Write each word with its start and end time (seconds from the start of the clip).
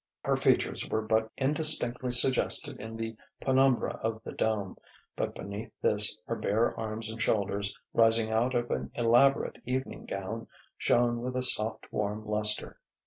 Her 0.23 0.35
features 0.35 0.89
were 0.89 1.03
but 1.03 1.29
indistinctly 1.37 2.11
suggested 2.13 2.79
in 2.81 2.97
the 2.97 3.15
penumbra 3.39 3.97
of 4.01 4.19
the 4.23 4.31
dome, 4.31 4.77
but 5.15 5.35
beneath 5.35 5.71
this 5.79 6.17
her 6.25 6.35
bare 6.35 6.75
arms 6.75 7.11
and 7.11 7.21
shoulders, 7.21 7.77
rising 7.93 8.31
out 8.31 8.55
of 8.55 8.71
an 8.71 8.89
elaborate 8.95 9.61
evening 9.63 10.05
gown, 10.07 10.47
shone 10.75 11.21
with 11.21 11.35
a 11.35 11.43
soft 11.43 11.93
warm 11.93 12.25
lustre. 12.25 12.79